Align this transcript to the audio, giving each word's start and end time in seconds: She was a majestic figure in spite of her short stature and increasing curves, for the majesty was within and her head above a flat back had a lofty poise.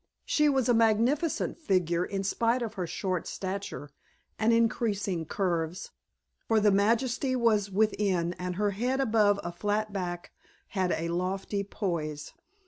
She 0.25 0.49
was 0.49 0.67
a 0.67 0.73
majestic 0.73 1.59
figure 1.59 2.03
in 2.03 2.23
spite 2.23 2.63
of 2.63 2.73
her 2.73 2.87
short 2.87 3.27
stature 3.27 3.91
and 4.39 4.51
increasing 4.51 5.27
curves, 5.27 5.91
for 6.47 6.59
the 6.59 6.71
majesty 6.71 7.35
was 7.35 7.69
within 7.69 8.33
and 8.39 8.55
her 8.55 8.71
head 8.71 8.99
above 8.99 9.39
a 9.43 9.51
flat 9.51 9.93
back 9.93 10.31
had 10.69 10.91
a 10.91 11.09
lofty 11.09 11.63
poise. 11.63 12.33